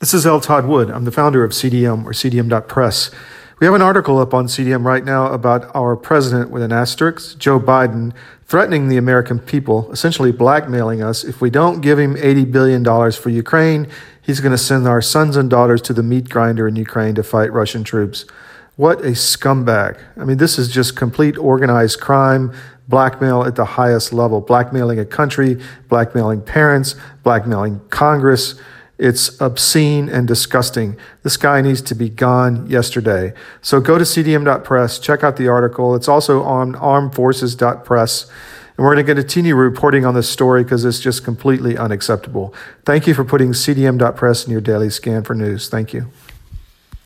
[0.00, 0.40] This is L.
[0.40, 0.88] Todd Wood.
[0.90, 3.10] I'm the founder of CDM or CDM.press.
[3.58, 7.36] We have an article up on CDM right now about our president with an asterisk,
[7.36, 8.14] Joe Biden,
[8.46, 11.22] threatening the American people, essentially blackmailing us.
[11.22, 13.88] If we don't give him $80 billion for Ukraine,
[14.22, 17.22] he's going to send our sons and daughters to the meat grinder in Ukraine to
[17.22, 18.24] fight Russian troops.
[18.76, 20.00] What a scumbag.
[20.16, 22.54] I mean, this is just complete organized crime,
[22.88, 25.60] blackmail at the highest level, blackmailing a country,
[25.90, 28.58] blackmailing parents, blackmailing Congress.
[29.00, 30.98] It's obscene and disgusting.
[31.22, 33.32] This guy needs to be gone yesterday.
[33.62, 35.94] So go to cdm.press, check out the article.
[35.94, 38.30] It's also on armedforces.press.
[38.76, 42.54] And we're going to continue reporting on this story because it's just completely unacceptable.
[42.84, 45.70] Thank you for putting cdm.press in your daily scan for news.
[45.70, 46.10] Thank you.